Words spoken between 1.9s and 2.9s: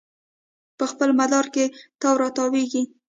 تاو راتاویږي